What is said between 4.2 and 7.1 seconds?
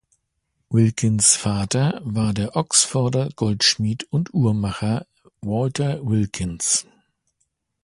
Uhrmacher Walter Wilkins.